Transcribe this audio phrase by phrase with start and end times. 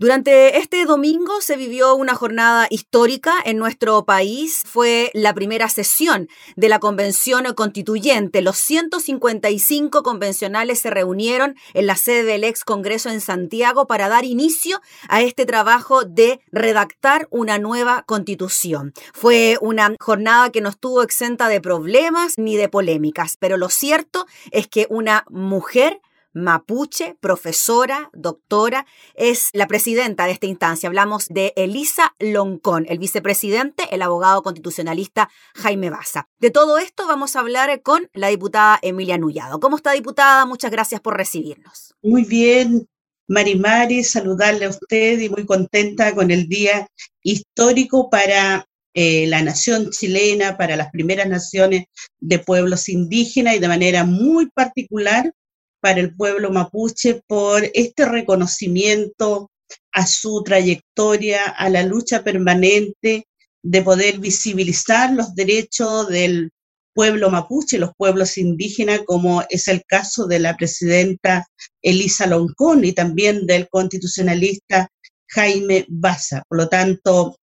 [0.00, 4.62] Durante este domingo se vivió una jornada histórica en nuestro país.
[4.64, 8.40] Fue la primera sesión de la Convención Constituyente.
[8.40, 14.24] Los 155 convencionales se reunieron en la sede del ex Congreso en Santiago para dar
[14.24, 18.94] inicio a este trabajo de redactar una nueva constitución.
[19.12, 24.26] Fue una jornada que no estuvo exenta de problemas ni de polémicas, pero lo cierto
[24.52, 26.00] es que una mujer
[26.38, 30.88] mapuche, profesora, doctora, es la presidenta de esta instancia.
[30.88, 36.28] Hablamos de Elisa Loncón, el vicepresidente, el abogado constitucionalista Jaime Baza.
[36.38, 39.60] De todo esto vamos a hablar con la diputada Emilia Nullado.
[39.60, 40.46] ¿Cómo está, diputada?
[40.46, 41.94] Muchas gracias por recibirnos.
[42.02, 42.88] Muy bien,
[43.28, 46.88] Mari saludarle a usted y muy contenta con el día
[47.22, 51.84] histórico para eh, la nación chilena, para las primeras naciones
[52.20, 55.32] de pueblos indígenas y de manera muy particular
[55.80, 59.50] para el pueblo mapuche por este reconocimiento
[59.92, 63.26] a su trayectoria, a la lucha permanente
[63.62, 66.50] de poder visibilizar los derechos del
[66.94, 71.46] pueblo mapuche, los pueblos indígenas, como es el caso de la presidenta
[71.82, 74.88] Elisa Loncón y también del constitucionalista
[75.28, 76.42] Jaime Baza.
[76.48, 77.36] Por lo tanto,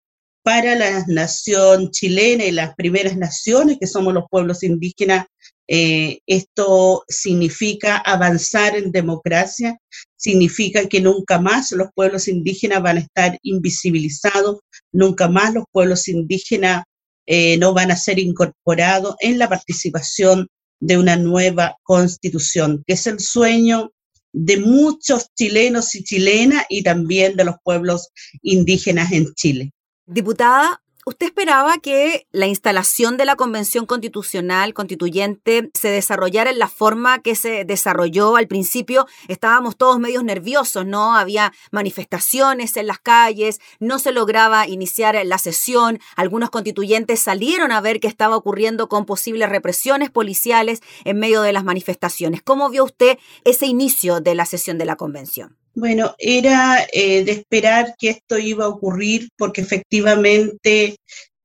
[0.43, 5.25] para la nación chilena y las primeras naciones, que somos los pueblos indígenas,
[5.67, 9.77] eh, esto significa avanzar en democracia,
[10.15, 14.59] significa que nunca más los pueblos indígenas van a estar invisibilizados,
[14.91, 16.83] nunca más los pueblos indígenas
[17.27, 20.47] eh, no van a ser incorporados en la participación
[20.79, 23.91] de una nueva constitución, que es el sueño
[24.31, 28.09] de muchos chilenos y chilenas y también de los pueblos
[28.41, 29.71] indígenas en Chile.
[30.05, 36.67] Diputada, ¿Usted esperaba que la instalación de la Convención Constitucional Constituyente se desarrollara en la
[36.67, 39.05] forma que se desarrolló al principio?
[39.27, 41.15] Estábamos todos medios nerviosos, ¿no?
[41.15, 47.81] Había manifestaciones en las calles, no se lograba iniciar la sesión, algunos constituyentes salieron a
[47.81, 52.41] ver qué estaba ocurriendo con posibles represiones policiales en medio de las manifestaciones.
[52.41, 55.55] ¿Cómo vio usted ese inicio de la sesión de la Convención?
[55.75, 60.95] Bueno, era eh, de esperar que esto iba a ocurrir porque efectivamente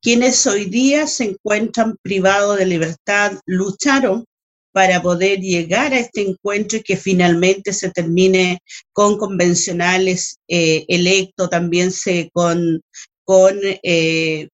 [0.00, 4.24] quienes hoy día se encuentran privados de libertad lucharon
[4.72, 8.60] para poder llegar a este encuentro y que finalmente se termine
[8.92, 12.80] con convencionales eh, electos, también se con,
[13.24, 14.48] con eh,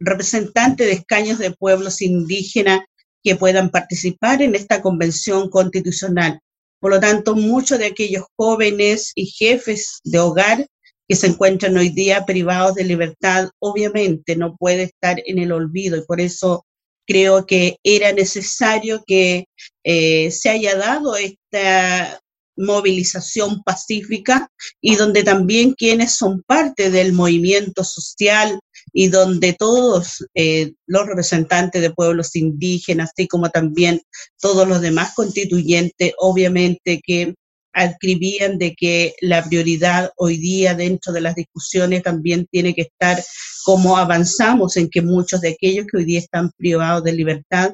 [0.00, 2.80] representantes de escaños de pueblos indígenas
[3.22, 6.40] que puedan participar en esta convención constitucional.
[6.80, 10.66] Por lo tanto, muchos de aquellos jóvenes y jefes de hogar
[11.08, 15.96] que se encuentran hoy día privados de libertad, obviamente no puede estar en el olvido.
[15.96, 16.64] Y por eso
[17.06, 19.46] creo que era necesario que
[19.84, 22.20] eh, se haya dado esta
[22.56, 24.48] movilización pacífica
[24.80, 28.60] y donde también quienes son parte del movimiento social
[28.92, 34.00] y donde todos eh, los representantes de pueblos indígenas, así como también
[34.40, 37.34] todos los demás constituyentes, obviamente que
[37.74, 43.22] escribían de que la prioridad hoy día dentro de las discusiones también tiene que estar
[43.64, 47.72] como avanzamos en que muchos de aquellos que hoy día están privados de libertad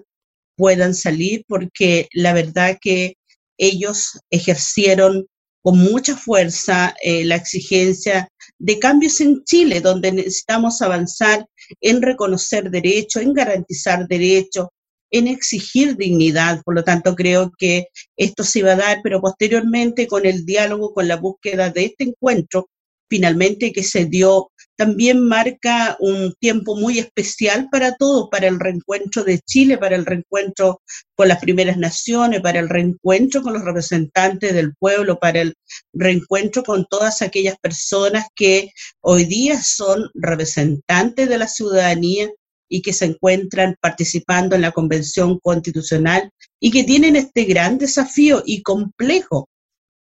[0.57, 3.15] puedan salir, porque la verdad que
[3.59, 5.27] ellos ejercieron
[5.63, 8.29] con mucha fuerza eh, la exigencia
[8.59, 11.47] de cambios en Chile, donde necesitamos avanzar
[11.81, 14.69] en reconocer derechos, en garantizar derechos,
[15.11, 16.63] en exigir dignidad.
[16.65, 20.95] Por lo tanto, creo que esto se iba a dar, pero posteriormente con el diálogo,
[20.95, 22.69] con la búsqueda de este encuentro,
[23.09, 29.25] finalmente que se dio, también marca un tiempo muy especial para todos, para el reencuentro
[29.25, 30.81] de Chile, para el reencuentro
[31.15, 35.55] con las primeras naciones, para el reencuentro con los representantes del pueblo, para el
[35.93, 38.71] reencuentro con todas aquellas personas que
[39.03, 42.31] hoy día son representantes de la ciudadanía
[42.67, 48.43] y que se encuentran participando en la Convención Constitucional y que tienen este gran desafío
[48.47, 49.47] y complejo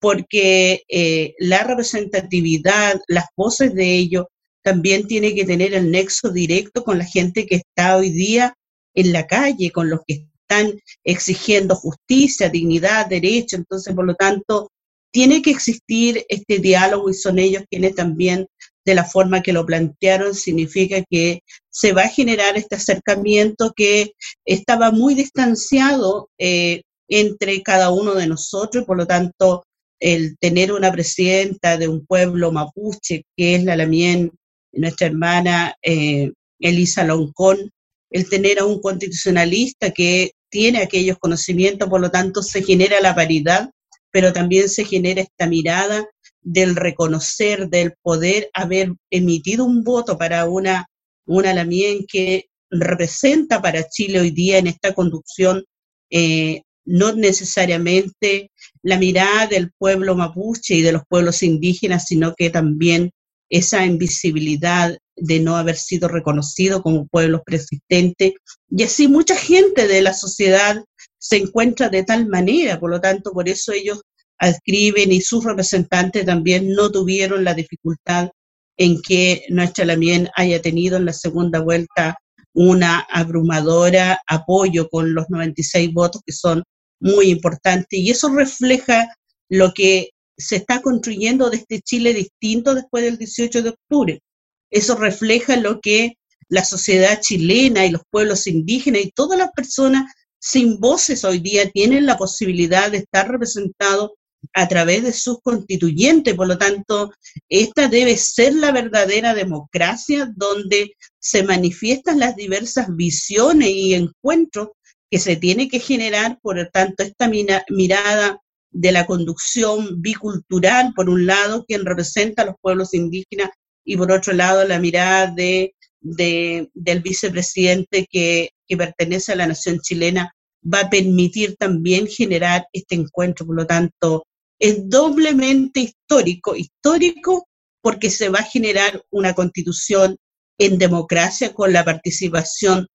[0.00, 4.24] porque eh, la representatividad, las voces de ellos,
[4.62, 8.54] también tiene que tener el nexo directo con la gente que está hoy día
[8.94, 13.56] en la calle, con los que están exigiendo justicia, dignidad, derecho.
[13.56, 14.70] Entonces, por lo tanto,
[15.12, 18.46] tiene que existir este diálogo y son ellos quienes también,
[18.84, 21.40] de la forma que lo plantearon, significa que
[21.70, 24.12] se va a generar este acercamiento que
[24.44, 29.64] estaba muy distanciado eh, entre cada uno de nosotros y por lo tanto
[30.00, 34.32] el tener una presidenta de un pueblo mapuche, que es la Lamien,
[34.72, 37.70] nuestra hermana eh, Elisa Loncón,
[38.10, 43.14] el tener a un constitucionalista que tiene aquellos conocimientos, por lo tanto se genera la
[43.14, 43.70] paridad,
[44.10, 46.06] pero también se genera esta mirada
[46.42, 50.86] del reconocer, del poder haber emitido un voto para una,
[51.26, 55.64] una Lamien que representa para Chile hoy día en esta conducción
[56.10, 58.50] eh, no necesariamente
[58.82, 63.10] la mirada del pueblo mapuche y de los pueblos indígenas, sino que también
[63.50, 68.34] esa invisibilidad de no haber sido reconocido como pueblo persistente.
[68.70, 70.82] Y así mucha gente de la sociedad
[71.18, 74.00] se encuentra de tal manera, por lo tanto, por eso ellos
[74.38, 78.30] adscriben y sus representantes también no tuvieron la dificultad
[78.78, 82.16] en que nuestra Lamien haya tenido en la segunda vuelta
[82.54, 86.62] una abrumadora apoyo con los 96 votos que son
[86.98, 89.14] muy importantes y eso refleja
[89.50, 90.10] lo que
[90.40, 94.22] se está construyendo de este Chile distinto después del 18 de octubre.
[94.70, 96.16] Eso refleja lo que
[96.48, 101.70] la sociedad chilena y los pueblos indígenas y todas las personas sin voces hoy día
[101.70, 104.12] tienen la posibilidad de estar representados
[104.54, 106.34] a través de sus constituyentes.
[106.34, 107.12] Por lo tanto,
[107.48, 114.70] esta debe ser la verdadera democracia donde se manifiestan las diversas visiones y encuentros
[115.10, 117.28] que se tiene que generar, por lo tanto, esta
[117.68, 123.50] mirada de la conducción bicultural, por un lado, quien representa a los pueblos indígenas,
[123.84, 129.80] y por otro lado, la mirada de, del vicepresidente que, que pertenece a la nación
[129.80, 130.32] chilena,
[130.62, 133.46] va a permitir también generar este encuentro.
[133.46, 134.26] Por lo tanto,
[134.58, 137.48] es doblemente histórico, histórico
[137.82, 140.16] porque se va a generar una constitución
[140.58, 142.86] en democracia con la participación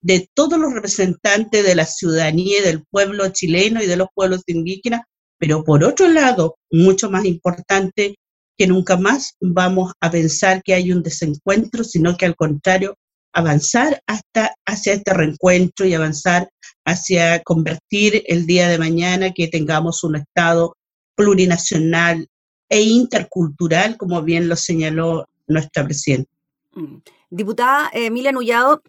[0.00, 4.42] de todos los representantes de la ciudadanía y del pueblo chileno y de los pueblos
[4.46, 5.02] indígenas,
[5.42, 8.14] pero por otro lado, mucho más importante,
[8.56, 12.96] que nunca más vamos a pensar que hay un desencuentro, sino que al contrario,
[13.32, 16.48] avanzar hasta hacia este reencuentro y avanzar
[16.84, 20.76] hacia convertir el día de mañana que tengamos un Estado
[21.16, 22.28] plurinacional
[22.68, 26.30] e intercultural, como bien lo señaló nuestra presidenta.
[26.74, 26.98] Mm.
[27.30, 28.80] Diputada Emilia Nullado,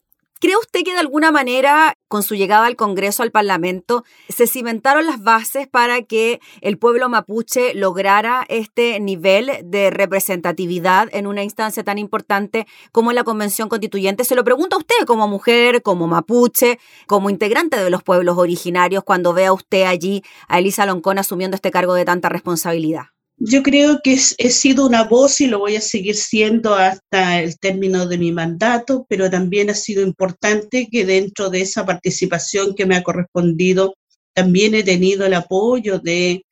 [0.44, 5.06] ¿Cree usted que de alguna manera, con su llegada al Congreso, al Parlamento, se cimentaron
[5.06, 11.86] las bases para que el pueblo mapuche lograra este nivel de representatividad en una instancia
[11.86, 14.26] tan importante como la Convención Constituyente?
[14.26, 19.06] Se lo pregunto a usted como mujer, como mapuche, como integrante de los pueblos originarios,
[19.06, 23.13] cuando vea usted allí a Elisa Loncón asumiendo este cargo de tanta responsabilidad.
[23.38, 27.58] Yo creo que he sido una voz y lo voy a seguir siendo hasta el
[27.60, 32.86] término de mi mandato, pero también ha sido importante que dentro de esa participación que
[32.86, 33.96] me ha correspondido,
[34.34, 36.44] también he tenido el apoyo de,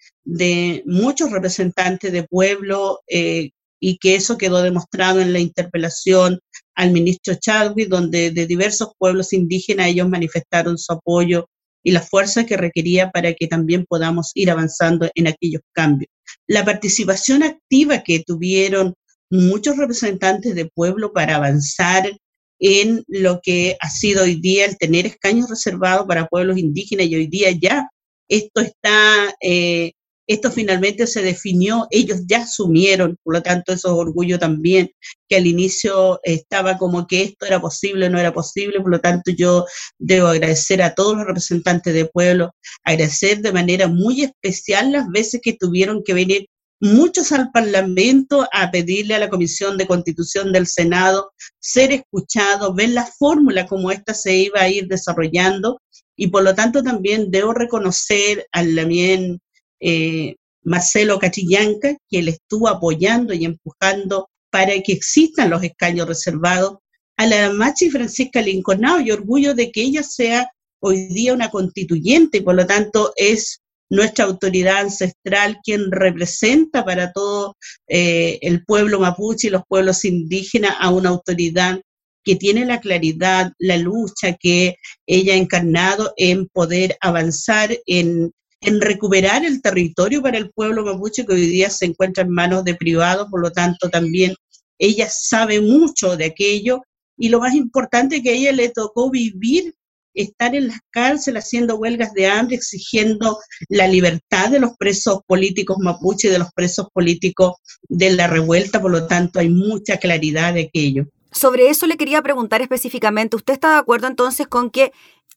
[0.86, 6.40] muchos representantes de pueblo eh, y que eso quedó demostrado en la interpelación
[6.76, 11.48] al ministro Chadwick, donde de diversos pueblos indígenas ellos manifestaron su apoyo
[11.84, 16.11] y la fuerza que requería para que también podamos ir avanzando en aquellos cambios.
[16.48, 18.94] La participación activa que tuvieron
[19.30, 22.12] muchos representantes de pueblo para avanzar
[22.60, 27.16] en lo que ha sido hoy día el tener escaños reservados para pueblos indígenas y
[27.16, 27.90] hoy día ya
[28.28, 29.94] esto está eh,
[30.34, 34.92] esto finalmente se definió, ellos ya asumieron, por lo tanto eso es orgullo también,
[35.28, 39.32] que al inicio estaba como que esto era posible, no era posible, por lo tanto
[39.32, 39.66] yo
[40.00, 42.52] debo agradecer a todos los representantes de pueblo,
[42.84, 46.48] agradecer de manera muy especial las veces que tuvieron que venir
[46.80, 52.90] muchos al Parlamento a pedirle a la Comisión de Constitución del Senado ser escuchado, ver
[52.90, 55.80] la fórmula como esta se iba a ir desarrollando
[56.16, 59.40] y por lo tanto también debo reconocer al Lamien
[59.82, 66.78] eh, Marcelo Cachillanca, que le estuvo apoyando y empujando para que existan los escaños reservados,
[67.18, 70.50] a la Machi Francisca Lincolnao y orgullo de que ella sea
[70.82, 77.12] hoy día una constituyente y por lo tanto es nuestra autoridad ancestral quien representa para
[77.12, 77.58] todo
[77.88, 81.80] eh, el pueblo mapuche y los pueblos indígenas a una autoridad
[82.24, 88.32] que tiene la claridad, la lucha que ella ha encarnado en poder avanzar en
[88.62, 92.64] en recuperar el territorio para el pueblo mapuche que hoy día se encuentra en manos
[92.64, 94.36] de privados, por lo tanto también
[94.78, 96.82] ella sabe mucho de aquello.
[97.18, 99.76] Y lo más importante que a ella le tocó vivir,
[100.14, 103.40] estar en las cárceles haciendo huelgas de hambre, exigiendo
[103.70, 107.54] la libertad de los presos políticos mapuche de los presos políticos
[107.88, 111.06] de la revuelta, por lo tanto hay mucha claridad de aquello.
[111.32, 114.92] Sobre eso le quería preguntar específicamente, ¿usted está de acuerdo entonces con que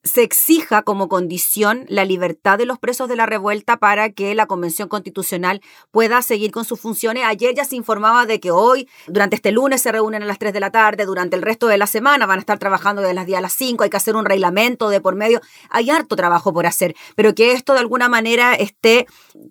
[0.05, 4.47] se exija como condición la libertad de los presos de la revuelta para que la
[4.47, 7.25] Convención Constitucional pueda seguir con sus funciones.
[7.27, 10.53] Ayer ya se informaba de que hoy, durante este lunes, se reúnen a las 3
[10.53, 13.27] de la tarde, durante el resto de la semana van a estar trabajando desde las
[13.27, 16.53] 10 a las 5, hay que hacer un reglamento de por medio, hay harto trabajo
[16.53, 19.07] por hacer, pero que esto de alguna manera esté,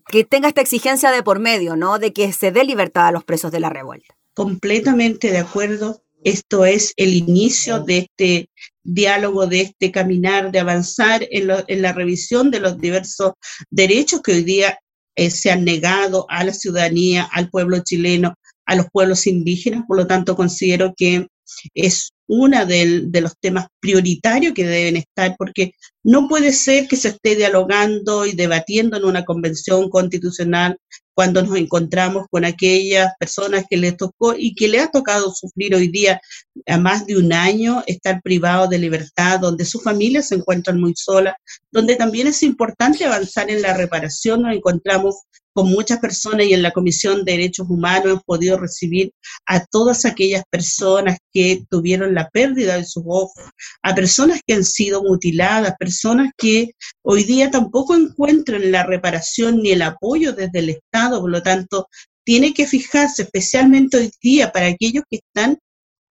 [0.07, 1.97] que tenga esta exigencia de por medio, ¿no?
[1.97, 4.15] De que se dé libertad a los presos de la revuelta.
[4.35, 5.99] Completamente de acuerdo.
[6.23, 8.49] Esto es el inicio de este
[8.83, 11.47] diálogo, de este caminar, de avanzar en,
[11.81, 13.33] la revisión de los diversos
[13.69, 14.77] derechos que hoy día
[15.15, 18.35] eh, se han negado a la ciudadanía, al pueblo chileno,
[18.65, 19.83] a los pueblos indígenas.
[19.87, 21.27] Por lo tanto, considero que
[21.73, 25.73] es uno de los temas prioritarios que deben estar, porque
[26.03, 30.77] no puede ser que se esté dialogando y debatiendo en una convención constitucional
[31.13, 35.75] cuando nos encontramos con aquellas personas que les tocó y que le ha tocado sufrir
[35.75, 36.19] hoy día
[36.67, 40.93] a más de un año estar privados de libertad, donde sus familias se encuentran muy
[40.95, 41.35] solas,
[41.71, 44.43] donde también es importante avanzar en la reparación.
[44.43, 49.11] Nos encontramos con muchas personas y en la Comisión de Derechos Humanos hemos podido recibir
[49.45, 53.43] a todas aquellas personas que tuvieron la pérdida de sus ojos,
[53.83, 56.71] a personas que han sido mutiladas, personas que
[57.03, 61.87] hoy día tampoco encuentran la reparación ni el apoyo desde el Estado, por lo tanto,
[62.25, 65.57] tiene que fijarse especialmente hoy día para aquellos que están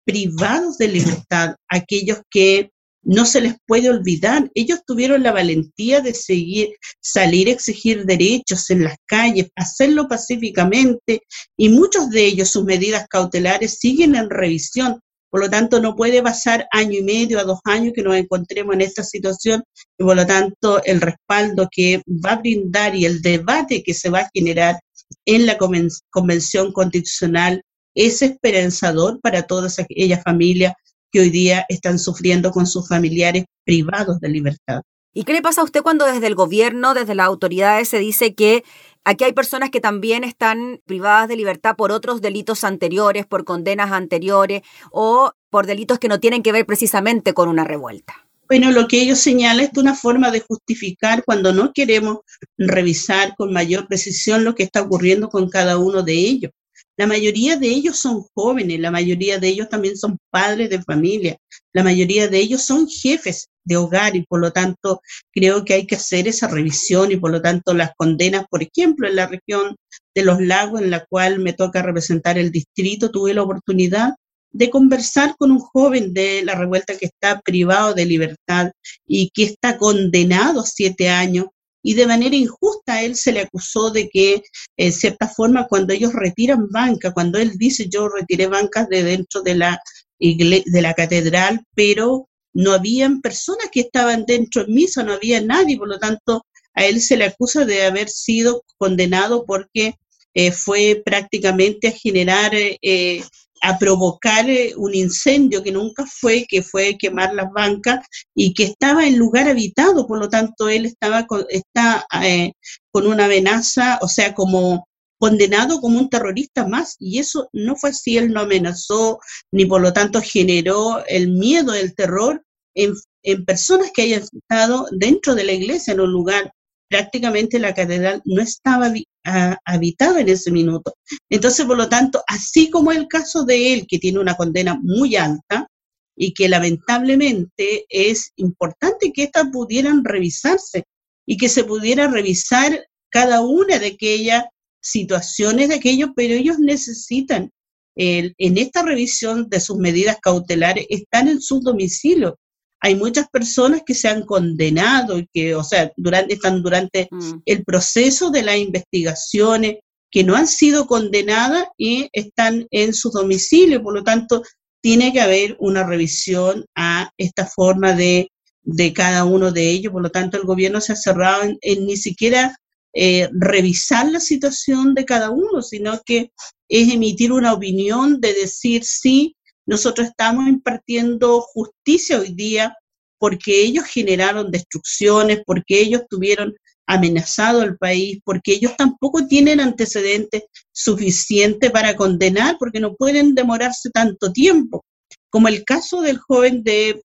[0.05, 2.71] privados de libertad, aquellos que
[3.03, 4.49] no se les puede olvidar.
[4.55, 6.69] Ellos tuvieron la valentía de seguir,
[7.01, 11.21] salir a exigir derechos en las calles, hacerlo pacíficamente
[11.57, 14.99] y muchos de ellos, sus medidas cautelares siguen en revisión.
[15.29, 18.75] Por lo tanto, no puede pasar año y medio a dos años que nos encontremos
[18.75, 19.63] en esta situación
[19.97, 24.09] y por lo tanto el respaldo que va a brindar y el debate que se
[24.09, 24.79] va a generar
[25.25, 27.63] en la Convención Constitucional
[27.95, 30.73] es esperanzador para todas aquellas familias
[31.13, 34.81] que hoy día están sufriendo con sus familiares privados de libertad.
[35.13, 38.33] ¿Y qué le pasa a usted cuando desde el gobierno, desde las autoridades, se dice
[38.33, 38.63] que
[39.03, 43.91] aquí hay personas que también están privadas de libertad por otros delitos anteriores, por condenas
[43.91, 48.25] anteriores o por delitos que no tienen que ver precisamente con una revuelta?
[48.47, 52.19] Bueno, lo que ellos señalan es una forma de justificar cuando no queremos
[52.57, 56.51] revisar con mayor precisión lo que está ocurriendo con cada uno de ellos.
[56.95, 61.37] La mayoría de ellos son jóvenes, la mayoría de ellos también son padres de familia,
[61.73, 65.87] la mayoría de ellos son jefes de hogar y por lo tanto creo que hay
[65.87, 69.75] que hacer esa revisión y por lo tanto las condenas, por ejemplo, en la región
[70.13, 74.11] de los lagos en la cual me toca representar el distrito, tuve la oportunidad
[74.51, 78.71] de conversar con un joven de la revuelta que está privado de libertad
[79.07, 81.47] y que está condenado a siete años
[81.83, 84.41] y de manera injusta a él se le acusó de que,
[84.77, 89.41] en cierta forma, cuando ellos retiran banca, cuando él dice yo retiré bancas de dentro
[89.41, 89.79] de la,
[90.19, 95.77] de la catedral, pero no habían personas que estaban dentro en misa, no había nadie,
[95.77, 99.95] por lo tanto, a él se le acusa de haber sido condenado porque
[100.33, 103.23] eh, fue prácticamente a generar eh,
[103.63, 108.05] a provocar eh, un incendio que nunca fue, que fue quemar las bancas
[108.35, 112.51] y que estaba en lugar habitado, por lo tanto él estaba con, está, eh,
[112.91, 114.85] con una amenaza, o sea, como
[115.17, 119.19] condenado como un terrorista más, y eso no fue así, él no amenazó,
[119.53, 122.43] ni por lo tanto generó el miedo, el terror
[122.75, 122.93] en,
[123.23, 126.51] en personas que hayan estado dentro de la iglesia, en un lugar.
[126.89, 128.89] Prácticamente la catedral no estaba
[129.23, 130.95] habitada en ese minuto.
[131.29, 135.15] Entonces, por lo tanto, así como el caso de él, que tiene una condena muy
[135.15, 135.67] alta
[136.15, 140.83] y que lamentablemente es importante que éstas pudieran revisarse
[141.25, 144.43] y que se pudiera revisar cada una de aquellas
[144.81, 147.49] situaciones de aquellos, pero ellos necesitan
[147.95, 152.37] en esta revisión de sus medidas cautelares, están en su domicilio
[152.83, 157.35] hay muchas personas que se han condenado y que, o sea, durante, están durante mm.
[157.45, 159.77] el proceso de las investigaciones,
[160.11, 163.81] que no han sido condenadas y están en su domicilio.
[163.81, 164.43] Por lo tanto,
[164.81, 168.29] tiene que haber una revisión a esta forma de,
[168.63, 169.93] de cada uno de ellos.
[169.93, 172.53] Por lo tanto, el gobierno se ha cerrado en, ni siquiera
[172.93, 176.31] eh, revisar la situación de cada uno, sino que
[176.67, 182.75] es emitir una opinión de decir sí, nosotros estamos impartiendo justicia hoy día
[183.17, 186.53] porque ellos generaron destrucciones, porque ellos tuvieron
[186.85, 190.43] amenazado al país, porque ellos tampoco tienen antecedentes
[190.73, 194.83] suficientes para condenar, porque no pueden demorarse tanto tiempo.
[195.29, 197.01] Como el caso del joven de,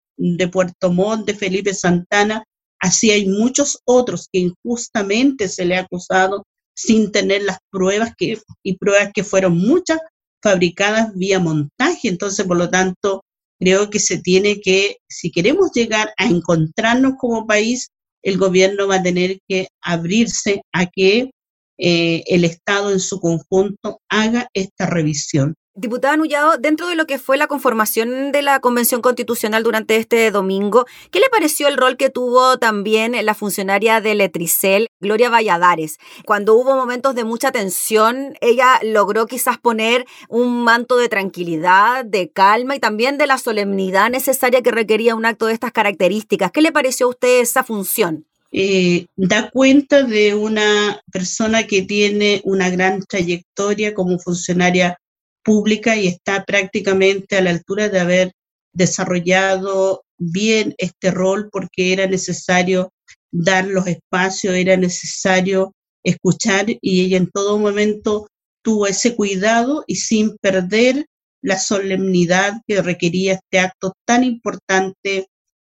[0.52, 2.44] Puerto Montt, de Felipe Santana,
[2.80, 6.46] así hay muchos otros que injustamente se le ha acusado
[6.76, 10.00] sin tener las pruebas que, y pruebas que fueron muchas
[10.44, 12.10] fabricadas vía montaje.
[12.10, 13.24] Entonces, por lo tanto,
[13.60, 17.88] creo que se tiene que, si queremos llegar a encontrarnos como país,
[18.22, 21.32] el gobierno va a tener que abrirse a que
[21.78, 25.56] eh, el Estado en su conjunto haga esta revisión.
[25.76, 30.30] Diputada Nullado, dentro de lo que fue la conformación de la Convención Constitucional durante este
[30.30, 35.98] domingo, ¿qué le pareció el rol que tuvo también la funcionaria de Letricel, Gloria Valladares?
[36.28, 42.30] Cuando hubo momentos de mucha tensión, ella logró quizás poner un manto de tranquilidad, de
[42.30, 46.52] calma y también de la solemnidad necesaria que requería un acto de estas características.
[46.52, 48.28] ¿Qué le pareció a usted esa función?
[48.52, 55.00] Eh, da cuenta de una persona que tiene una gran trayectoria como funcionaria
[55.44, 58.32] pública y está prácticamente a la altura de haber
[58.74, 62.92] desarrollado bien este rol porque era necesario
[63.32, 65.74] dar los espacios, era necesario
[66.04, 68.28] escuchar y ella en todo momento
[68.64, 71.06] tuvo ese cuidado y sin perder
[71.42, 75.28] la solemnidad que requería este acto tan importante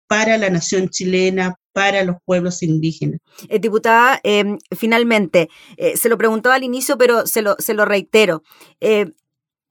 [0.08, 3.18] para la nación chilena, para los pueblos indígenas.
[3.48, 7.84] Eh, diputada, em, finalmente, eh, se lo preguntaba al inicio, pero se lo, se lo
[7.84, 8.42] reitero.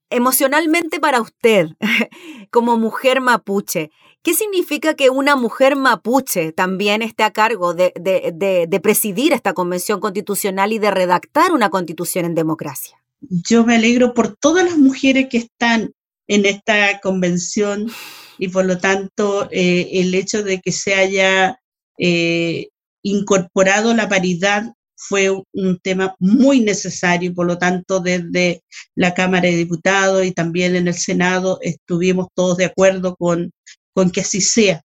[0.09, 1.69] Emocionalmente para usted,
[2.51, 3.89] como mujer mapuche,
[4.21, 9.99] ¿qué significa que una mujer mapuche también esté a cargo de, de, presidir esta convención
[9.99, 13.01] constitucional y de redactar una constitución en democracia?
[13.21, 15.91] Yo me alegro por todas las mujeres que están
[16.27, 17.89] en esta convención
[18.37, 21.59] y por lo tanto eh, el hecho de que se haya
[21.97, 22.69] eh,
[23.01, 28.63] incorporado la paridad fue un tema muy necesario y por lo tanto desde
[28.95, 33.51] la Cámara de Diputados y también en el Senado estuvimos todos de acuerdo con,
[33.93, 34.81] con que así sea.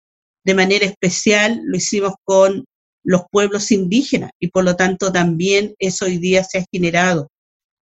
[0.44, 2.64] De manera especial lo hicimos con
[3.02, 7.28] los pueblos indígenas y por lo tanto también eso hoy día se ha generado.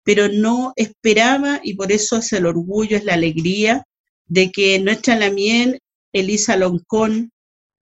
[0.03, 3.85] Pero no esperaba y por eso es el orgullo, es la alegría
[4.27, 5.79] de que nuestra Lamien,
[6.13, 7.31] Elisa Loncón,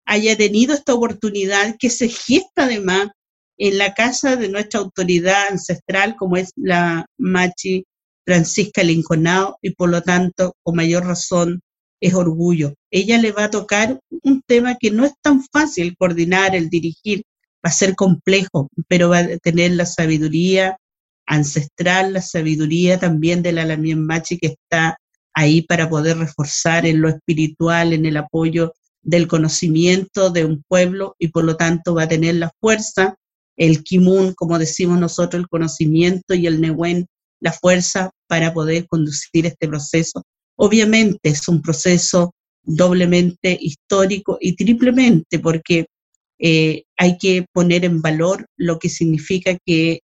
[0.06, 3.10] haya tenido esta oportunidad que se gesta además
[3.60, 7.84] en la casa de nuestra autoridad ancestral, como es la Machi
[8.26, 11.60] Francisca Linconao, y por lo tanto, con mayor razón,
[12.02, 12.74] es orgullo.
[12.90, 17.24] Ella le va a tocar un tema que no es tan fácil coordinar, el dirigir,
[17.64, 20.78] va a ser complejo, pero va a tener la sabiduría
[21.28, 24.98] ancestral, la sabiduría también de la Lamien Machi que está
[25.34, 31.16] ahí para poder reforzar en lo espiritual, en el apoyo del conocimiento de un pueblo
[31.20, 33.16] y por lo tanto va a tener la fuerza
[33.60, 37.06] el kimun, como decimos nosotros, el conocimiento y el newen,
[37.42, 40.24] la fuerza para poder conducir este proceso.
[40.58, 45.88] Obviamente es un proceso doblemente histórico y triplemente porque
[46.40, 50.00] eh, hay que poner en valor lo que significa que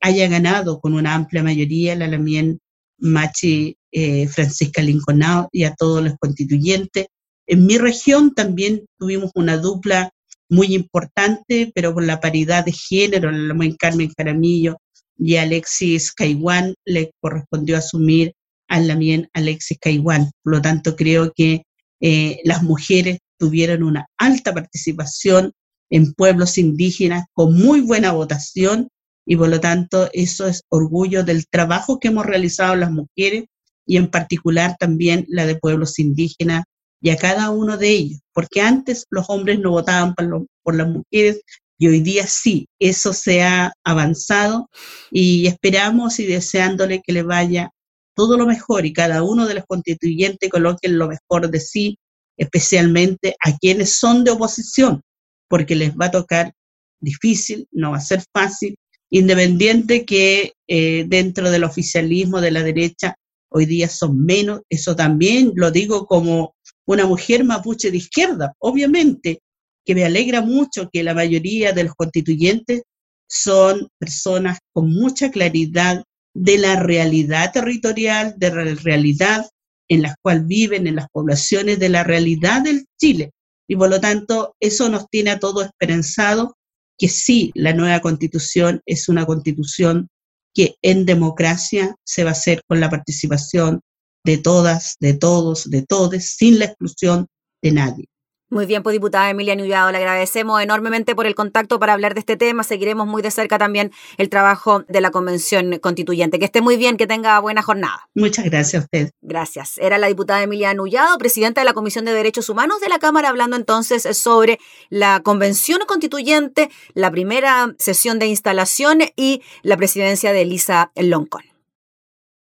[0.00, 2.60] haya ganado con una amplia mayoría la Lamien
[2.98, 7.06] Machi eh, Francisca Linconao y a todos los constituyentes.
[7.48, 10.10] En mi región también tuvimos una dupla
[10.54, 14.76] muy importante, pero con la paridad de género, la Carmen Caramillo
[15.18, 18.32] y Alexis Caiwan le correspondió asumir
[18.68, 20.30] a la bien Alexis Caiwan.
[20.42, 21.64] Por lo tanto, creo que
[22.00, 25.52] eh, las mujeres tuvieron una alta participación
[25.90, 28.88] en pueblos indígenas con muy buena votación
[29.26, 33.44] y por lo tanto eso es orgullo del trabajo que hemos realizado las mujeres
[33.86, 36.64] y en particular también la de pueblos indígenas
[37.04, 41.42] y a cada uno de ellos, porque antes los hombres no votaban por, las mujeres
[41.78, 44.70] y hoy día sí, eso se ha avanzado
[45.10, 47.68] y esperamos y deseándole que le vaya
[48.16, 51.98] todo lo mejor y cada uno de los constituyentes coloquen lo mejor de sí,
[52.38, 55.02] especialmente a quienes son de oposición,
[55.46, 56.54] porque les va a tocar
[57.00, 58.76] difícil, no va a ser fácil,
[59.10, 63.14] independiente que eh, dentro del oficialismo de la derecha
[63.50, 66.53] hoy día son menos, eso también lo digo como
[66.86, 69.40] una mujer mapuche de izquierda, obviamente,
[69.84, 72.82] que me alegra mucho que la mayoría de los constituyentes
[73.28, 76.02] son personas con mucha claridad
[76.34, 79.46] de la realidad territorial, de la realidad
[79.88, 83.32] en la cual viven, en las poblaciones, de la realidad del Chile.
[83.68, 86.52] Y por lo tanto, eso nos tiene a todos esperanzados
[86.98, 90.08] que sí, la nueva constitución es una constitución
[90.54, 93.80] que en democracia se va a hacer con la participación
[94.24, 97.28] de todas, de todos, de todes, sin la exclusión
[97.62, 98.08] de nadie.
[98.54, 102.20] Muy bien, pues diputada Emilia Nullado, le agradecemos enormemente por el contacto para hablar de
[102.20, 102.62] este tema.
[102.62, 106.38] Seguiremos muy de cerca también el trabajo de la Convención Constituyente.
[106.38, 108.08] Que esté muy bien, que tenga buena jornada.
[108.14, 109.10] Muchas gracias a usted.
[109.22, 109.76] Gracias.
[109.78, 113.30] Era la diputada Emilia Nullado, presidenta de la Comisión de Derechos Humanos de la Cámara,
[113.30, 120.42] hablando entonces sobre la Convención Constituyente, la primera sesión de instalación y la presidencia de
[120.42, 121.42] Elisa Loncón.